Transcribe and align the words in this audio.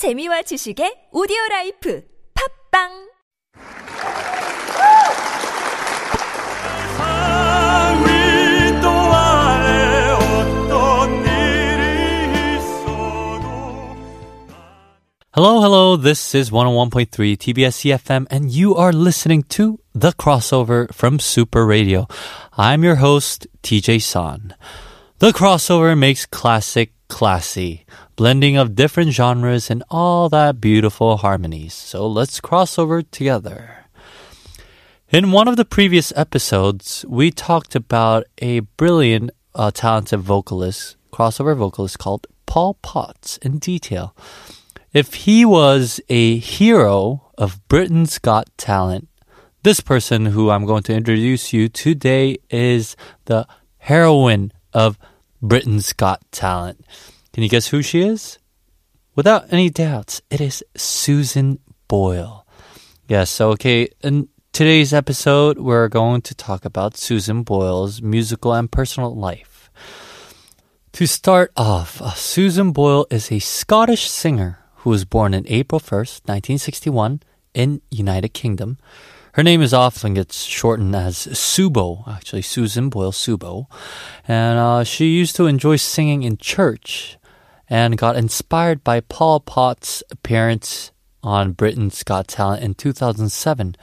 재미와 0.00 0.40
지식의 0.48 1.12
오디오 1.12 1.36
라이프 1.50 2.00
팟빵 2.32 2.88
Hello, 15.36 15.60
hello. 15.60 15.96
This 15.96 16.34
is 16.34 16.50
101.3 16.50 17.36
TBS 17.36 17.84
eFM, 17.84 18.26
and 18.30 18.50
you 18.50 18.74
are 18.74 18.94
listening 18.94 19.42
to 19.50 19.80
The 19.94 20.12
Crossover 20.12 20.88
from 20.94 21.18
Super 21.20 21.66
Radio. 21.66 22.08
I'm 22.56 22.82
your 22.82 22.96
host, 22.96 23.46
TJ 23.62 24.00
Son. 24.00 24.54
The 25.18 25.32
Crossover 25.32 25.92
makes 25.92 26.24
classic 26.24 26.94
classy, 27.10 27.84
blending 28.16 28.56
of 28.56 28.74
different 28.74 29.12
genres 29.12 29.68
and 29.70 29.82
all 29.90 30.30
that 30.30 30.60
beautiful 30.60 31.18
harmonies. 31.18 31.74
So 31.74 32.06
let's 32.06 32.40
cross 32.40 32.78
over 32.78 33.02
together. 33.02 33.84
In 35.10 35.32
one 35.32 35.48
of 35.48 35.56
the 35.56 35.64
previous 35.64 36.12
episodes, 36.16 37.04
we 37.08 37.30
talked 37.30 37.74
about 37.74 38.24
a 38.38 38.60
brilliant, 38.60 39.32
uh, 39.54 39.72
talented 39.72 40.20
vocalist, 40.20 40.96
crossover 41.12 41.56
vocalist 41.56 41.98
called 41.98 42.28
Paul 42.46 42.74
Potts 42.80 43.36
in 43.38 43.58
detail. 43.58 44.14
If 44.92 45.14
he 45.26 45.44
was 45.44 46.00
a 46.08 46.38
hero 46.38 47.30
of 47.36 47.60
Britain's 47.68 48.18
Got 48.18 48.48
Talent, 48.56 49.08
this 49.62 49.80
person 49.80 50.26
who 50.26 50.50
I'm 50.50 50.64
going 50.64 50.84
to 50.84 50.94
introduce 50.94 51.52
you 51.52 51.68
today 51.68 52.38
is 52.48 52.96
the 53.26 53.46
heroine 53.78 54.52
of 54.72 54.96
Britain's 55.42 55.92
Got 55.92 56.20
Talent. 56.32 56.84
Can 57.32 57.42
you 57.42 57.48
guess 57.48 57.68
who 57.68 57.82
she 57.82 58.02
is? 58.02 58.38
Without 59.14 59.52
any 59.52 59.70
doubts, 59.70 60.20
it 60.30 60.40
is 60.40 60.62
Susan 60.76 61.58
Boyle. 61.88 62.46
Yes, 63.08 63.40
okay, 63.40 63.88
in 64.02 64.28
today's 64.52 64.92
episode, 64.92 65.58
we're 65.58 65.88
going 65.88 66.22
to 66.22 66.34
talk 66.34 66.64
about 66.64 66.96
Susan 66.96 67.42
Boyle's 67.42 68.02
musical 68.02 68.52
and 68.52 68.70
personal 68.70 69.14
life. 69.14 69.70
To 70.92 71.06
start 71.06 71.52
off, 71.56 72.02
uh, 72.02 72.12
Susan 72.12 72.72
Boyle 72.72 73.06
is 73.10 73.32
a 73.32 73.38
Scottish 73.38 74.10
singer 74.10 74.58
who 74.76 74.90
was 74.90 75.04
born 75.04 75.34
in 75.34 75.44
April 75.48 75.80
1st, 75.80 76.28
1961 76.28 77.22
in 77.54 77.80
United 77.90 78.34
Kingdom. 78.34 78.78
Her 79.34 79.42
name 79.42 79.62
is 79.62 79.72
often 79.72 80.14
gets 80.14 80.42
shortened 80.42 80.96
as 80.96 81.26
Subo, 81.28 82.06
actually 82.08 82.42
Susan 82.42 82.88
Boyle 82.88 83.12
Subo. 83.12 83.66
And 84.26 84.58
uh, 84.58 84.84
she 84.84 85.06
used 85.06 85.36
to 85.36 85.46
enjoy 85.46 85.76
singing 85.76 86.24
in 86.24 86.36
church 86.36 87.16
and 87.68 87.96
got 87.96 88.16
inspired 88.16 88.82
by 88.82 89.00
Paul 89.00 89.40
Potts' 89.40 90.02
appearance 90.10 90.90
on 91.22 91.52
Britain's 91.52 92.02
Got 92.02 92.26
Talent 92.26 92.64
in 92.64 92.74
2007. 92.74 93.76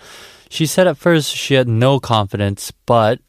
She 0.50 0.66
said 0.66 0.88
at 0.88 0.98
first 0.98 1.34
she 1.34 1.54
had 1.54 1.68
no 1.68 2.00
confidence, 2.00 2.72
but 2.86 3.20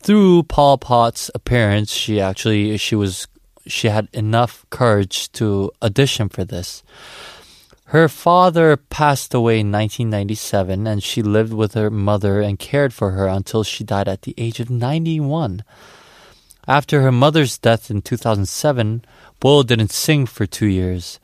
through 0.00 0.44
Paul 0.44 0.78
Potts' 0.78 1.30
appearance, 1.34 1.92
she 1.92 2.20
actually 2.20 2.76
she 2.76 2.94
was 2.94 3.26
she 3.66 3.88
had 3.88 4.08
enough 4.12 4.64
courage 4.70 5.30
to 5.32 5.70
audition 5.82 6.28
for 6.28 6.44
this. 6.44 6.82
Her 7.90 8.06
father 8.06 8.76
passed 8.76 9.34
away 9.34 9.58
in 9.58 9.72
1997 9.72 10.86
and 10.86 11.02
she 11.02 11.22
lived 11.22 11.52
with 11.52 11.74
her 11.74 11.90
mother 11.90 12.40
and 12.40 12.56
cared 12.56 12.94
for 12.94 13.10
her 13.10 13.26
until 13.26 13.64
she 13.64 13.82
died 13.82 14.06
at 14.06 14.22
the 14.22 14.34
age 14.38 14.60
of 14.60 14.70
91. 14.70 15.64
After 16.68 17.02
her 17.02 17.10
mother's 17.10 17.58
death 17.58 17.90
in 17.90 18.00
2007, 18.00 19.04
Boyle 19.40 19.64
didn't 19.64 19.90
sing 19.90 20.26
for 20.26 20.46
2 20.46 20.66
years. 20.66 21.18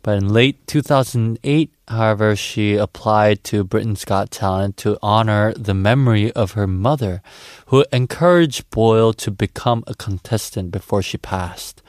But 0.00 0.16
in 0.16 0.32
late 0.32 0.66
2008, 0.66 1.72
however, 1.88 2.34
she 2.34 2.76
applied 2.76 3.44
to 3.44 3.62
Britain's 3.62 4.06
Got 4.06 4.30
Talent 4.30 4.78
to 4.78 4.96
honor 5.02 5.52
the 5.52 5.74
memory 5.74 6.32
of 6.32 6.52
her 6.52 6.66
mother, 6.66 7.20
who 7.66 7.84
encouraged 7.92 8.70
Boyle 8.70 9.12
to 9.12 9.30
become 9.30 9.84
a 9.86 9.94
contestant 9.94 10.70
before 10.70 11.02
she 11.02 11.18
passed. 11.18 11.82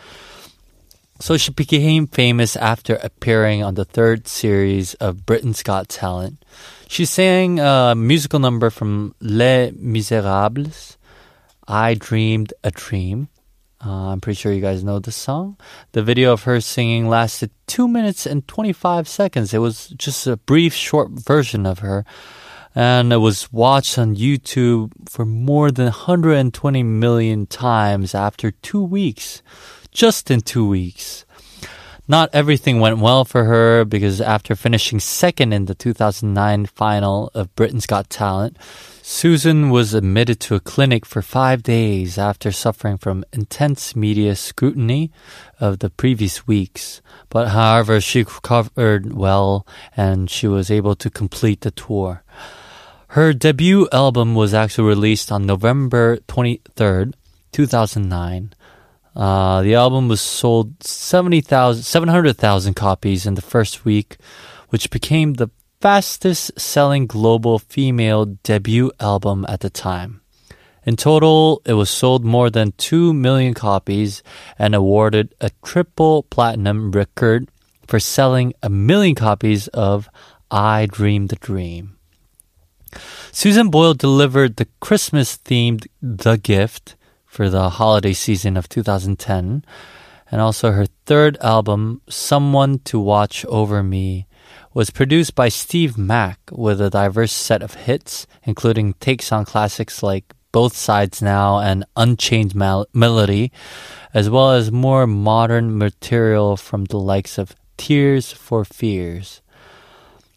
So 1.22 1.36
she 1.36 1.52
became 1.52 2.08
famous 2.08 2.56
after 2.56 2.96
appearing 2.96 3.62
on 3.62 3.76
the 3.76 3.84
third 3.84 4.26
series 4.26 4.94
of 4.96 5.26
Britain's 5.26 5.64
Got 5.64 5.90
Talent. 5.90 6.46
She 6.88 7.04
sang 7.04 7.60
a 7.60 7.94
musical 7.94 8.40
number 8.40 8.70
from 8.70 9.14
Les 9.20 9.72
Miserables, 9.72 10.98
I 11.68 11.96
Dreamed 11.96 12.54
a 12.64 12.72
Dream. 12.72 13.28
Uh, 13.86 14.12
I'm 14.12 14.22
pretty 14.22 14.38
sure 14.38 14.54
you 14.54 14.62
guys 14.62 14.84
know 14.84 15.00
the 15.00 15.12
song. 15.12 15.58
The 15.92 16.04
video 16.04 16.32
of 16.32 16.44
her 16.44 16.62
singing 16.62 17.10
lasted 17.10 17.52
2 17.68 17.90
minutes 17.90 18.26
and 18.26 18.48
25 18.48 19.08
seconds. 19.08 19.54
It 19.54 19.60
was 19.60 19.90
just 19.90 20.26
a 20.26 20.38
brief, 20.38 20.74
short 20.74 21.12
version 21.12 21.66
of 21.66 21.80
her. 21.80 22.06
And 22.74 23.12
it 23.12 23.18
was 23.18 23.52
watched 23.52 23.98
on 23.98 24.16
YouTube 24.16 24.92
for 25.10 25.26
more 25.26 25.70
than 25.70 25.86
120 25.86 26.84
million 26.84 27.46
times 27.46 28.16
after 28.16 28.52
two 28.52 28.84
weeks. 28.84 29.42
Just 29.92 30.30
in 30.30 30.42
two 30.42 30.68
weeks. 30.68 31.26
Not 32.08 32.32
everything 32.34 32.80
went 32.80 32.98
well 32.98 33.24
for 33.24 33.44
her 33.44 33.86
because 33.86 34.20
after 34.20 34.56
finishing 34.56 35.00
second 35.00 35.54
in 35.54 35.66
the 35.66 35.76
2009 35.76 36.66
final 36.66 37.30
of 37.36 37.54
Britain's 37.56 37.86
Got 37.86 38.10
Talent, 38.10 38.58
Susan 39.04 39.70
was 39.70 39.94
admitted 39.94 40.40
to 40.40 40.56
a 40.56 40.60
clinic 40.60 41.06
for 41.06 41.22
five 41.22 41.62
days 41.62 42.18
after 42.18 42.52
suffering 42.52 42.98
from 42.98 43.24
intense 43.32 43.96
media 43.96 44.36
scrutiny 44.36 45.12
of 45.60 45.80
the 45.80 45.92
previous 45.92 46.48
weeks. 46.48 47.02
But 47.30 47.50
however, 47.50 48.02
she 48.02 48.24
recovered 48.24 49.14
well 49.14 49.68
and 49.96 50.32
she 50.32 50.48
was 50.48 50.72
able 50.72 50.96
to 50.96 51.12
complete 51.12 51.62
the 51.62 51.70
tour. 51.70 52.24
Her 53.10 53.34
debut 53.34 53.88
album 53.92 54.34
was 54.34 54.54
actually 54.54 54.88
released 54.88 55.32
on 55.32 55.46
November 55.46 56.18
23rd, 56.28 57.14
2009. 57.52 58.54
Uh, 59.16 59.62
the 59.62 59.76
album 59.76 60.08
was 60.08 60.22
sold 60.22 60.84
70,000 60.84 61.84
700,000 61.84 62.74
copies 62.74 63.26
in 63.26 63.36
the 63.36 63.42
first 63.42 63.86
week, 63.86 64.18
which 64.70 64.90
became 64.90 65.34
the 65.34 65.50
fastest 65.82 66.60
selling 66.60 67.08
global 67.08 67.60
female 67.60 68.26
debut 68.26 68.92
album 69.00 69.46
at 69.48 69.62
the 69.62 69.70
time. 69.70 70.22
In 70.86 70.96
total, 70.96 71.62
it 71.66 71.74
was 71.74 71.90
sold 71.90 72.24
more 72.24 72.50
than 72.50 72.74
2 72.78 73.14
million 73.14 73.54
copies 73.54 74.24
and 74.58 74.74
awarded 74.74 75.36
a 75.42 75.52
triple 75.64 76.24
platinum 76.24 76.92
record 76.92 77.50
for 77.88 78.00
selling 78.00 78.54
a 78.64 78.70
million 78.70 79.16
copies 79.16 79.68
of 79.70 80.10
I 80.50 80.88
Dreamed 80.88 81.30
the 81.30 81.36
Dream. 81.36 81.98
Susan 83.32 83.70
Boyle 83.70 83.94
delivered 83.94 84.56
the 84.56 84.68
Christmas 84.80 85.38
themed 85.38 85.88
The 86.02 86.38
Gift 86.38 86.96
for 87.30 87.48
the 87.48 87.70
holiday 87.70 88.12
season 88.12 88.58
of 88.58 88.68
2010, 88.68 89.64
and 90.32 90.42
also 90.42 90.72
her 90.72 90.88
third 91.06 91.38
album, 91.42 92.02
Someone 92.10 92.80
to 92.86 93.00
Watch 93.00 93.46
Over 93.46 93.84
Me, 93.84 94.26
was 94.74 94.90
produced 94.90 95.36
by 95.36 95.48
Steve 95.48 95.96
Mac 95.96 96.40
with 96.52 96.82
a 96.82 96.90
diverse 96.90 97.32
set 97.32 97.62
of 97.62 97.76
hits, 97.76 98.26
including 98.44 98.94
takes 98.96 99.32
on 99.32 99.46
classics 99.46 100.02
like 100.02 100.34
Both 100.52 100.76
Sides 100.76 101.22
Now 101.22 101.60
and 101.60 101.86
Unchained 101.96 102.56
Mel- 102.56 102.88
Melody, 102.94 103.52
as 104.12 104.28
well 104.28 104.52
as 104.52 104.72
more 104.72 105.06
modern 105.06 105.78
material 105.78 106.58
from 106.58 106.86
the 106.86 106.98
likes 106.98 107.38
of 107.38 107.56
Tears 107.78 108.32
for 108.32 108.66
Fears. 108.66 109.42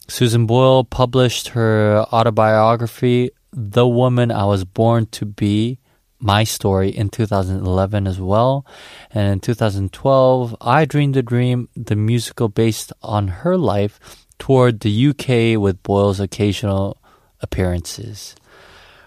Susan 0.08 0.44
Boyle 0.44 0.84
published 0.84 1.48
her 1.48 2.04
autobiography, 2.12 3.30
The 3.50 3.88
Woman 3.88 4.30
I 4.30 4.44
Was 4.44 4.66
Born 4.66 5.06
to 5.06 5.24
Be, 5.24 5.78
My 6.22 6.44
Story, 6.44 6.90
in 6.90 7.10
2011 7.10 8.06
as 8.06 8.20
well. 8.20 8.64
And 9.10 9.32
in 9.32 9.40
2012, 9.40 10.56
I 10.60 10.84
Dreamed 10.84 11.16
a 11.16 11.22
Dream, 11.22 11.68
the 11.74 11.96
musical 11.96 12.48
based 12.48 12.92
on 13.02 13.28
her 13.28 13.58
life, 13.58 13.98
toured 14.38 14.80
the 14.80 15.08
UK 15.08 15.60
with 15.60 15.82
Boyle's 15.82 16.20
occasional 16.20 16.96
appearances. 17.40 18.36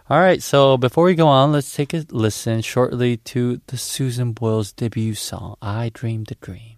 All 0.10 0.20
right, 0.20 0.44
so 0.44 0.78
before 0.78 1.06
we 1.06 1.16
go 1.16 1.28
on, 1.28 1.52
let's 1.52 1.74
take 1.74 1.94
a 1.94 2.06
listen 2.12 2.62
shortly 2.62 3.18
to 3.18 3.62
the 3.68 3.78
Susan 3.78 4.34
Boyle's 4.34 4.72
debut 4.72 5.16
song, 5.16 5.56
I 5.62 5.90
Dreamed 5.94 6.32
a 6.32 6.36
Dream. 6.36 6.76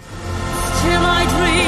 Till 0.00 1.02
I 1.04 1.24
dream 1.28 1.67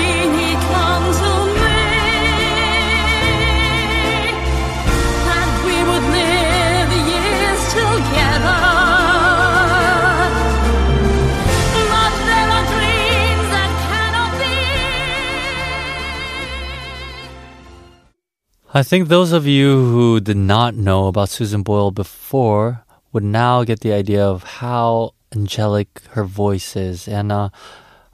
I 18.73 18.85
think 18.85 19.09
those 19.09 19.33
of 19.33 19.49
you 19.49 19.85
who 19.91 20.21
did 20.21 20.37
not 20.37 20.77
know 20.77 21.09
about 21.09 21.29
Susan 21.29 21.65
Boyle 21.65 21.91
before 21.91 22.85
would 23.13 23.25
now 23.25 23.65
get 23.65 23.81
the 23.81 23.93
idea 23.93 24.25
of 24.25 24.45
how 24.45 25.15
angelic 25.35 26.01
her 26.11 26.23
voice 26.23 26.77
is. 26.77 27.09
And 27.09 27.33
uh, 27.33 27.49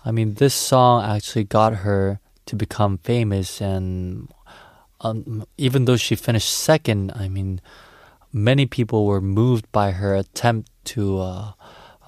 I 0.02 0.12
mean, 0.12 0.34
this 0.34 0.54
song 0.54 1.04
actually 1.04 1.44
got 1.44 1.84
her 1.84 2.20
to 2.46 2.56
become 2.56 2.96
famous, 3.04 3.60
and 3.60 4.32
um, 5.02 5.44
even 5.58 5.84
though 5.84 5.98
she 5.98 6.16
finished 6.16 6.48
second, 6.48 7.12
I 7.14 7.28
mean, 7.28 7.60
many 8.32 8.64
people 8.64 9.04
were 9.04 9.20
moved 9.20 9.70
by 9.72 9.90
her 9.90 10.14
attempt 10.14 10.70
to 10.96 11.18
uh, 11.18 11.52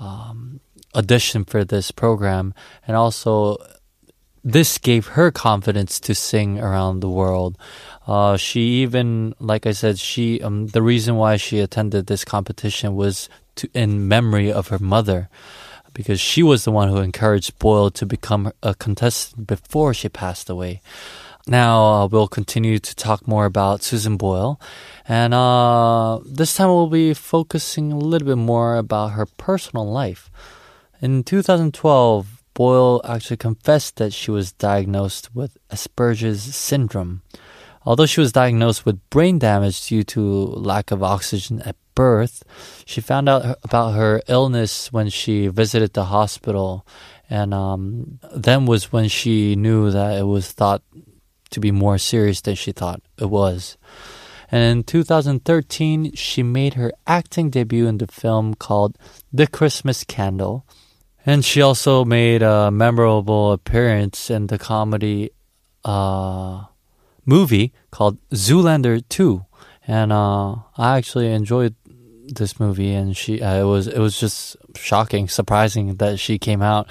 um, 0.00 0.60
audition 0.94 1.44
for 1.44 1.66
this 1.66 1.90
program, 1.90 2.54
and 2.86 2.96
also 2.96 3.58
this 4.44 4.78
gave 4.78 5.08
her 5.08 5.30
confidence 5.30 6.00
to 6.00 6.14
sing 6.14 6.58
around 6.58 7.00
the 7.00 7.10
world. 7.10 7.58
Uh, 8.06 8.36
she 8.36 8.82
even, 8.82 9.34
like 9.38 9.66
I 9.66 9.72
said, 9.72 9.98
she 9.98 10.40
um, 10.42 10.68
the 10.68 10.82
reason 10.82 11.16
why 11.16 11.36
she 11.36 11.60
attended 11.60 12.06
this 12.06 12.24
competition 12.24 12.94
was 12.94 13.28
to 13.56 13.68
in 13.74 14.08
memory 14.08 14.52
of 14.52 14.68
her 14.68 14.78
mother, 14.78 15.28
because 15.92 16.20
she 16.20 16.42
was 16.42 16.64
the 16.64 16.72
one 16.72 16.88
who 16.88 16.98
encouraged 16.98 17.58
Boyle 17.58 17.90
to 17.90 18.06
become 18.06 18.52
a 18.62 18.74
contestant 18.74 19.46
before 19.46 19.92
she 19.92 20.08
passed 20.08 20.48
away. 20.48 20.80
Now 21.46 21.84
uh, 21.84 22.06
we'll 22.06 22.28
continue 22.28 22.78
to 22.78 22.94
talk 22.94 23.26
more 23.26 23.46
about 23.46 23.82
Susan 23.82 24.16
Boyle, 24.16 24.60
and 25.08 25.34
uh, 25.34 26.20
this 26.24 26.54
time 26.54 26.68
we'll 26.68 26.88
be 26.88 27.14
focusing 27.14 27.92
a 27.92 27.98
little 27.98 28.28
bit 28.28 28.36
more 28.36 28.76
about 28.76 29.12
her 29.12 29.26
personal 29.26 29.90
life. 29.90 30.30
In 31.00 31.24
2012, 31.24 32.37
Boyle 32.58 33.00
actually 33.04 33.36
confessed 33.36 33.98
that 33.98 34.12
she 34.12 34.32
was 34.32 34.50
diagnosed 34.50 35.32
with 35.32 35.56
Asperger's 35.70 36.42
syndrome. 36.42 37.22
Although 37.86 38.06
she 38.06 38.18
was 38.18 38.32
diagnosed 38.32 38.84
with 38.84 39.08
brain 39.10 39.38
damage 39.38 39.86
due 39.86 40.02
to 40.02 40.20
lack 40.20 40.90
of 40.90 41.00
oxygen 41.00 41.62
at 41.62 41.76
birth, 41.94 42.42
she 42.84 43.00
found 43.00 43.28
out 43.28 43.58
about 43.62 43.94
her 43.94 44.22
illness 44.26 44.92
when 44.92 45.08
she 45.08 45.46
visited 45.46 45.92
the 45.92 46.06
hospital, 46.06 46.84
and 47.30 47.54
um, 47.54 48.18
then 48.34 48.66
was 48.66 48.90
when 48.90 49.06
she 49.06 49.54
knew 49.54 49.92
that 49.92 50.18
it 50.18 50.26
was 50.26 50.50
thought 50.50 50.82
to 51.50 51.60
be 51.60 51.70
more 51.70 51.96
serious 51.96 52.40
than 52.40 52.56
she 52.56 52.72
thought 52.72 53.00
it 53.20 53.30
was. 53.30 53.78
And 54.50 54.78
in 54.78 54.82
2013, 54.82 56.12
she 56.16 56.42
made 56.42 56.74
her 56.74 56.90
acting 57.06 57.50
debut 57.50 57.86
in 57.86 57.98
the 57.98 58.08
film 58.08 58.56
called 58.56 58.98
The 59.32 59.46
Christmas 59.46 60.02
Candle. 60.02 60.66
And 61.28 61.44
she 61.44 61.60
also 61.60 62.06
made 62.06 62.40
a 62.40 62.70
memorable 62.70 63.52
appearance 63.52 64.30
in 64.30 64.46
the 64.46 64.56
comedy 64.56 65.28
uh, 65.84 66.64
movie 67.26 67.74
called 67.90 68.16
Zoolander 68.30 69.06
2. 69.10 69.44
And 69.86 70.10
uh, 70.10 70.54
I 70.78 70.96
actually 70.96 71.30
enjoyed 71.30 71.74
this 72.24 72.58
movie, 72.58 72.94
and 72.94 73.14
she 73.14 73.42
uh, 73.42 73.60
it 73.60 73.64
was 73.64 73.88
it 73.88 73.98
was 73.98 74.18
just 74.18 74.56
shocking, 74.74 75.28
surprising 75.28 75.96
that 75.96 76.18
she 76.18 76.38
came 76.38 76.62
out. 76.62 76.88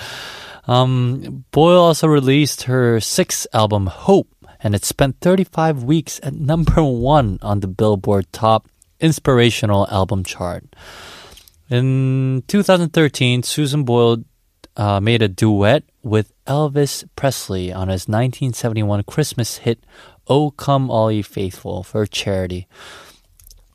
Um, 0.67 1.45
Boyle 1.49 1.81
also 1.81 2.05
released 2.05 2.69
her 2.69 2.99
sixth 2.99 3.47
album, 3.53 3.87
Hope, 3.87 4.29
and 4.59 4.75
it 4.75 4.85
spent 4.85 5.17
35 5.19 5.81
weeks 5.81 6.19
at 6.21 6.35
number 6.35 6.83
one 6.83 7.39
on 7.41 7.61
the 7.61 7.67
Billboard 7.67 8.31
Top 8.31 8.69
Inspirational 8.99 9.87
Album 9.89 10.23
chart. 10.23 10.63
In 11.69 12.43
2013, 12.47 13.43
Susan 13.43 13.83
Boyle 13.83 14.23
uh, 14.77 15.01
made 15.01 15.21
a 15.21 15.27
duet 15.27 15.83
with 16.01 16.31
Elvis 16.45 17.03
Presley 17.17 17.73
on 17.73 17.89
his 17.89 18.07
1971 18.07 19.03
Christmas 19.03 19.57
hit, 19.57 19.83
Oh 20.27 20.51
Come 20.51 20.89
All 20.89 21.11
Ye 21.11 21.21
Faithful, 21.21 21.83
for 21.83 22.05
charity. 22.05 22.67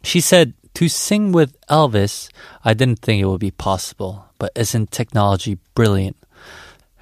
She 0.02 0.20
said, 0.20 0.54
To 0.74 0.88
sing 0.88 1.32
with 1.32 1.60
Elvis, 1.68 2.30
I 2.64 2.72
didn't 2.72 3.00
think 3.00 3.20
it 3.20 3.26
would 3.26 3.40
be 3.40 3.50
possible, 3.50 4.24
but 4.38 4.52
isn't 4.56 4.90
technology 4.90 5.58
brilliant? 5.74 6.16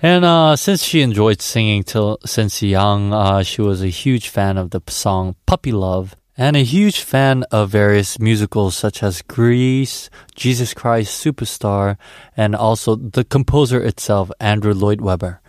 And 0.02 0.24
uh, 0.24 0.56
since 0.56 0.82
she 0.82 1.02
enjoyed 1.02 1.40
singing 1.40 1.84
till 1.84 2.18
since 2.24 2.62
young, 2.62 3.12
uh, 3.12 3.42
she 3.44 3.60
was 3.62 3.82
a 3.82 3.88
huge 3.88 4.28
fan 4.28 4.56
of 4.56 4.70
the 4.70 4.82
song 4.88 5.36
Puppy 5.46 5.72
Love 5.72 6.16
and 6.40 6.56
a 6.56 6.64
huge 6.64 7.00
fan 7.00 7.44
of 7.52 7.68
various 7.68 8.18
musicals 8.18 8.74
such 8.74 9.02
as 9.02 9.20
Grease, 9.20 10.08
Jesus 10.34 10.72
Christ 10.72 11.22
Superstar, 11.22 11.98
and 12.34 12.56
also 12.56 12.96
the 12.96 13.24
composer 13.24 13.84
itself, 13.84 14.32
Andrew 14.40 14.72
Lloyd 14.72 15.02
Webber. 15.02 15.42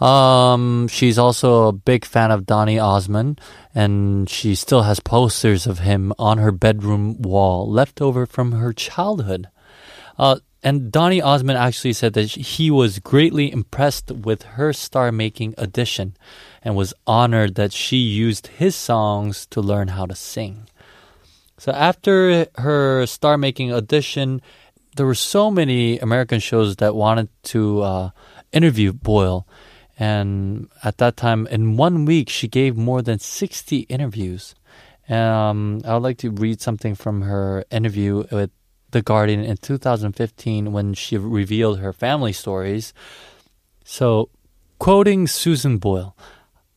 Um, 0.00 0.88
she's 0.88 1.18
also 1.18 1.68
a 1.68 1.72
big 1.72 2.06
fan 2.06 2.30
of 2.30 2.46
Donny 2.46 2.78
Osmond, 2.78 3.38
and 3.74 4.30
she 4.30 4.54
still 4.54 4.84
has 4.84 4.98
posters 4.98 5.66
of 5.66 5.80
him 5.80 6.10
on 6.18 6.38
her 6.38 6.52
bedroom 6.52 7.20
wall 7.20 7.70
left 7.70 8.00
over 8.00 8.24
from 8.24 8.52
her 8.52 8.72
childhood. 8.72 9.50
Uh, 10.18 10.36
and 10.62 10.92
Donny 10.92 11.22
Osmond 11.22 11.58
actually 11.58 11.94
said 11.94 12.12
that 12.14 12.30
he 12.30 12.70
was 12.70 12.98
greatly 12.98 13.50
impressed 13.50 14.10
with 14.10 14.42
her 14.42 14.72
star 14.72 15.10
making 15.10 15.54
audition 15.56 16.16
and 16.62 16.76
was 16.76 16.92
honored 17.06 17.54
that 17.54 17.72
she 17.72 17.96
used 17.96 18.48
his 18.48 18.76
songs 18.76 19.46
to 19.46 19.60
learn 19.60 19.88
how 19.88 20.04
to 20.04 20.14
sing. 20.14 20.68
So 21.56 21.72
after 21.72 22.46
her 22.56 23.06
star 23.06 23.38
making 23.38 23.72
audition, 23.72 24.42
there 24.96 25.06
were 25.06 25.14
so 25.14 25.50
many 25.50 25.98
American 25.98 26.40
shows 26.40 26.76
that 26.76 26.94
wanted 26.94 27.28
to 27.44 27.82
uh, 27.82 28.10
interview 28.52 28.92
Boyle. 28.92 29.46
And 29.98 30.68
at 30.82 30.98
that 30.98 31.16
time, 31.16 31.46
in 31.46 31.76
one 31.76 32.04
week, 32.04 32.28
she 32.28 32.48
gave 32.48 32.76
more 32.76 33.02
than 33.02 33.18
60 33.18 33.80
interviews. 33.80 34.54
Um, 35.08 35.82
I 35.84 35.94
would 35.94 36.02
like 36.02 36.18
to 36.18 36.30
read 36.30 36.60
something 36.60 36.94
from 36.94 37.22
her 37.22 37.64
interview 37.70 38.24
with 38.30 38.50
The 38.90 39.02
Guardian 39.02 39.44
in 39.44 39.56
2015 39.56 40.72
when 40.72 40.94
she 40.94 41.16
revealed 41.16 41.78
her 41.78 41.92
family 41.92 42.32
stories. 42.32 42.92
So, 43.84 44.30
quoting 44.78 45.26
Susan 45.26 45.78
Boyle, 45.78 46.16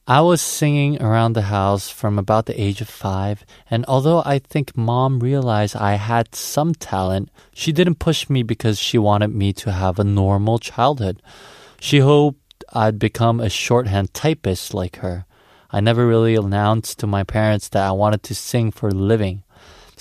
I 0.05 0.19
was 0.19 0.41
singing 0.41 1.01
around 1.01 1.31
the 1.31 1.43
house 1.43 1.89
from 1.89 2.19
about 2.19 2.45
the 2.45 2.61
age 2.61 2.81
of 2.81 2.89
five, 2.89 3.45
and 3.71 3.85
although 3.87 4.21
I 4.25 4.39
think 4.39 4.75
mom 4.75 5.19
realized 5.19 5.77
I 5.77 5.93
had 5.93 6.35
some 6.35 6.75
talent, 6.75 7.29
she 7.53 7.71
didn't 7.71 7.99
push 7.99 8.29
me 8.29 8.43
because 8.43 8.79
she 8.79 8.97
wanted 8.97 9.29
me 9.29 9.53
to 9.53 9.71
have 9.71 9.99
a 9.99 10.03
normal 10.03 10.59
childhood. 10.59 11.21
She 11.79 11.99
hoped 11.99 12.65
I'd 12.73 12.99
become 12.99 13.39
a 13.39 13.49
shorthand 13.49 14.13
typist 14.13 14.73
like 14.73 14.97
her. 14.97 15.25
I 15.71 15.79
never 15.79 16.05
really 16.05 16.35
announced 16.35 16.99
to 16.99 17.07
my 17.07 17.23
parents 17.23 17.69
that 17.69 17.87
I 17.87 17.91
wanted 17.91 18.23
to 18.23 18.35
sing 18.35 18.71
for 18.71 18.89
a 18.89 18.93
living. 18.93 19.42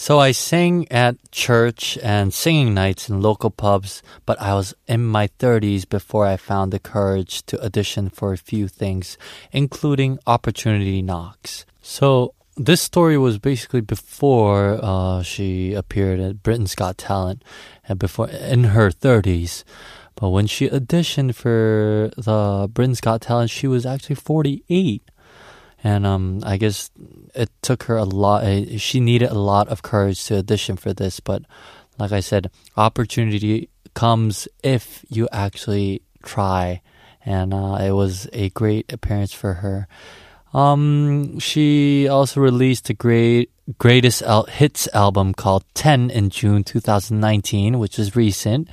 So 0.03 0.19
I 0.19 0.33
sang 0.33 0.91
at 0.91 1.15
church 1.31 1.97
and 2.03 2.35
singing 2.35 2.75
nights 2.75 3.09
in 3.09 3.23
local 3.23 3.51
pubs, 3.51 4.03
but 4.27 4.37
I 4.43 4.53
was 4.55 4.75
in 4.89 5.05
my 5.07 5.29
30s 5.39 5.89
before 5.89 6.27
I 6.27 6.37
found 6.37 6.73
the 6.73 6.81
courage 6.81 7.47
to 7.47 7.65
audition 7.65 8.11
for 8.11 8.33
a 8.33 8.37
few 8.37 8.67
things, 8.67 9.17
including 9.53 10.19
opportunity 10.27 11.03
knocks. 11.03 11.65
So 11.83 12.35
this 12.57 12.81
story 12.83 13.17
was 13.17 13.39
basically 13.39 13.81
before 13.81 14.81
uh, 14.83 15.23
she 15.23 15.73
appeared 15.73 16.19
at 16.19 16.43
Britain's 16.43 16.75
Got 16.75 16.99
Talent, 16.99 17.45
and 17.89 17.97
before 17.97 18.29
in 18.29 18.75
her 18.75 18.91
30s. 18.91 19.63
But 20.17 20.31
when 20.31 20.49
she 20.49 20.69
auditioned 20.69 21.37
for 21.37 22.11
the 22.17 22.69
Britain's 22.69 23.01
Got 23.01 23.21
Talent, 23.21 23.51
she 23.51 23.69
was 23.69 23.87
actually 23.87 24.17
48 24.17 25.12
and 25.85 26.07
um, 26.07 26.41
I 26.45 26.57
guess 26.57 26.91
it 27.35 27.51
took 27.63 27.85
her 27.85 27.97
a 27.97 28.05
lot. 28.05 28.45
eh, 28.45 28.79
She 28.79 29.01
needed 29.01 29.31
a 29.31 29.39
lot 29.39 29.69
of 29.69 29.83
courage 29.83 30.25
to 30.27 30.39
audition 30.39 30.77
for 30.77 30.93
this, 30.93 31.21
but 31.21 31.43
like 31.99 32.13
I 32.13 32.21
said, 32.21 32.51
opportunity 32.77 33.69
comes 33.95 34.49
if 34.63 35.05
you 35.09 35.29
actually 35.33 36.03
try, 36.25 36.83
and 37.25 37.53
uh, 37.53 37.79
it 37.81 37.93
was 37.93 38.29
a 38.33 38.51
great 38.51 38.93
appearance 38.93 39.33
for 39.33 39.55
her. 39.55 39.87
Um, 40.55 41.39
she 41.39 42.09
also 42.09 42.41
released 42.41 42.91
a 42.91 42.95
great 42.95 43.52
greatest 43.79 44.23
al- 44.23 44.45
hits 44.45 44.89
album 44.93 45.35
called 45.35 45.65
10 45.75 46.11
in 46.11 46.31
June 46.31 46.65
2019, 46.65 47.79
which 47.79 47.99
is 47.99 48.17
recent. 48.17 48.69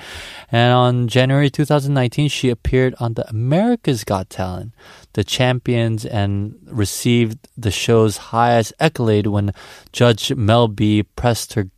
And 0.52 0.74
on 0.74 1.08
January 1.08 1.50
2019, 1.50 2.30
she 2.30 2.50
appeared 2.50 2.96
on 3.00 3.14
the 3.14 3.30
America's 3.30 4.04
Got 4.04 4.30
Talent, 4.30 4.74
the 5.14 5.24
champions, 5.24 6.06
and 6.06 6.56
received 6.66 7.48
the 7.58 7.72
show's 7.72 8.18
highest 8.18 8.74
accolade 8.80 9.28
when 9.28 9.54
Judge 9.92 10.34
Mel 10.34 10.68
B 10.68 11.04
pressed 11.04 11.54
her 11.54 11.70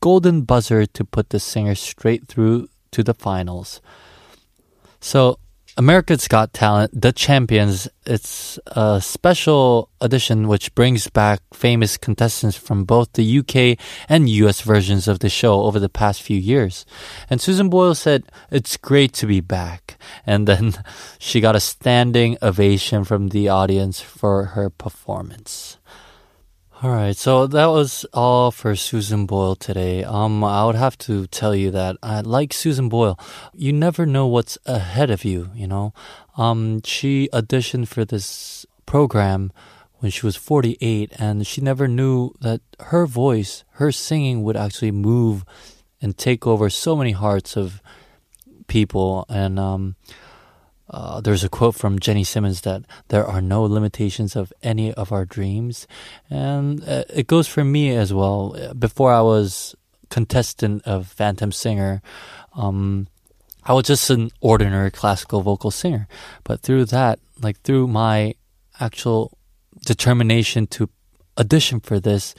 golden 0.00 0.42
buzzer 0.42 0.86
to 0.86 1.04
put 1.04 1.30
the 1.30 1.40
singer 1.40 1.74
straight 1.74 2.28
through 2.28 2.68
to 2.90 3.02
the 3.02 3.14
finals. 3.14 3.80
So, 5.00 5.38
America's 5.78 6.26
Got 6.26 6.54
Talent, 6.54 6.98
The 6.98 7.12
Champions, 7.12 7.86
it's 8.06 8.58
a 8.68 8.98
special 9.02 9.90
edition 10.00 10.48
which 10.48 10.74
brings 10.74 11.06
back 11.08 11.40
famous 11.52 11.98
contestants 11.98 12.56
from 12.56 12.84
both 12.84 13.12
the 13.12 13.38
UK 13.40 13.78
and 14.08 14.26
US 14.26 14.62
versions 14.62 15.06
of 15.06 15.18
the 15.18 15.28
show 15.28 15.64
over 15.64 15.78
the 15.78 15.90
past 15.90 16.22
few 16.22 16.38
years. 16.38 16.86
And 17.28 17.42
Susan 17.42 17.68
Boyle 17.68 17.94
said, 17.94 18.24
It's 18.50 18.78
great 18.78 19.12
to 19.14 19.26
be 19.26 19.42
back. 19.42 19.98
And 20.24 20.48
then 20.48 20.72
she 21.18 21.42
got 21.42 21.56
a 21.56 21.60
standing 21.60 22.38
ovation 22.40 23.04
from 23.04 23.28
the 23.28 23.50
audience 23.50 24.00
for 24.00 24.56
her 24.56 24.70
performance. 24.70 25.75
All 26.82 26.90
right, 26.90 27.16
so 27.16 27.46
that 27.46 27.68
was 27.68 28.04
all 28.12 28.50
for 28.50 28.76
Susan 28.76 29.24
Boyle 29.24 29.56
today. 29.56 30.04
Um, 30.04 30.44
I 30.44 30.66
would 30.66 30.74
have 30.74 30.98
to 30.98 31.26
tell 31.26 31.54
you 31.54 31.70
that 31.70 31.96
I 32.02 32.20
like 32.20 32.52
Susan 32.52 32.90
Boyle. 32.90 33.18
You 33.54 33.72
never 33.72 34.04
know 34.04 34.26
what's 34.26 34.58
ahead 34.66 35.10
of 35.10 35.24
you, 35.24 35.48
you 35.54 35.66
know. 35.66 35.94
Um, 36.36 36.82
she 36.84 37.30
auditioned 37.32 37.88
for 37.88 38.04
this 38.04 38.66
program 38.84 39.52
when 40.00 40.10
she 40.10 40.26
was 40.26 40.36
48, 40.36 41.12
and 41.18 41.46
she 41.46 41.62
never 41.62 41.88
knew 41.88 42.32
that 42.42 42.60
her 42.78 43.06
voice, 43.06 43.64
her 43.76 43.90
singing, 43.90 44.42
would 44.42 44.58
actually 44.58 44.90
move 44.90 45.46
and 46.02 46.18
take 46.18 46.46
over 46.46 46.68
so 46.68 46.94
many 46.94 47.12
hearts 47.12 47.56
of 47.56 47.80
people. 48.66 49.24
And 49.30 49.58
um, 49.58 49.96
uh, 50.90 51.20
there's 51.20 51.44
a 51.44 51.48
quote 51.48 51.74
from 51.74 51.98
Jenny 51.98 52.24
Simmons 52.24 52.60
that 52.62 52.82
there 53.08 53.26
are 53.26 53.40
no 53.40 53.62
limitations 53.64 54.36
of 54.36 54.52
any 54.62 54.92
of 54.94 55.12
our 55.12 55.24
dreams, 55.24 55.86
and 56.30 56.82
uh, 56.86 57.04
it 57.12 57.26
goes 57.26 57.48
for 57.48 57.64
me 57.64 57.94
as 57.96 58.12
well. 58.12 58.56
Before 58.78 59.12
I 59.12 59.20
was 59.20 59.74
contestant 60.10 60.82
of 60.84 61.08
Phantom 61.08 61.50
Singer, 61.50 62.02
um, 62.54 63.08
I 63.64 63.72
was 63.72 63.86
just 63.86 64.08
an 64.10 64.30
ordinary 64.40 64.90
classical 64.90 65.42
vocal 65.42 65.72
singer. 65.72 66.06
But 66.44 66.60
through 66.60 66.84
that, 66.86 67.18
like 67.40 67.60
through 67.62 67.88
my 67.88 68.34
actual 68.78 69.36
determination 69.84 70.66
to 70.68 70.88
audition 71.36 71.80
for 71.80 71.98
this, 71.98 72.34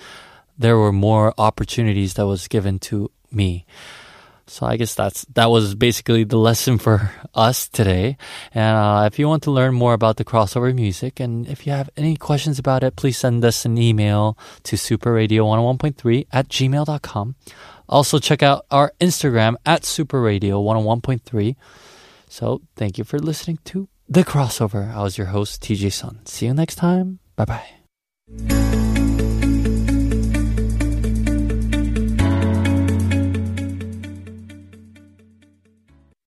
there 0.57 0.77
were 0.77 0.93
more 0.93 1.33
opportunities 1.37 2.13
that 2.13 2.25
was 2.25 2.47
given 2.47 2.79
to 2.79 3.11
me. 3.29 3.65
So 4.47 4.65
I 4.65 4.77
guess 4.77 4.95
that's 4.95 5.25
that 5.33 5.49
was 5.49 5.75
basically 5.75 6.23
the 6.23 6.37
lesson 6.37 6.77
for 6.77 7.11
us 7.35 7.67
today. 7.67 8.17
And 8.53 8.77
uh, 8.77 9.03
if 9.11 9.19
you 9.19 9.27
want 9.27 9.43
to 9.43 9.51
learn 9.51 9.73
more 9.73 9.93
about 9.93 10.17
the 10.17 10.25
crossover 10.25 10.73
music, 10.73 11.19
and 11.19 11.47
if 11.47 11.67
you 11.67 11.73
have 11.73 11.89
any 11.97 12.15
questions 12.15 12.57
about 12.57 12.83
it, 12.83 12.95
please 12.95 13.17
send 13.17 13.43
us 13.43 13.65
an 13.65 13.77
email 13.77 14.37
to 14.63 14.75
superradio101.3 14.75 16.27
at 16.31 16.47
gmail.com. 16.47 17.35
Also, 17.89 18.19
check 18.19 18.43
out 18.43 18.65
our 18.71 18.93
Instagram 18.99 19.55
at 19.65 19.83
superradio101.3. 19.83 21.55
So, 22.29 22.61
thank 22.75 22.97
you 22.97 23.03
for 23.03 23.19
listening 23.19 23.59
to 23.65 23.87
The 24.09 24.23
Crossover. 24.23 24.93
I 24.93 25.03
was 25.03 25.17
your 25.17 25.27
host, 25.27 25.61
TJ 25.63 25.93
Sun. 25.93 26.25
See 26.25 26.45
you 26.45 26.53
next 26.53 26.75
time. 26.75 27.19
Bye 27.35 27.45
bye. 27.45 28.86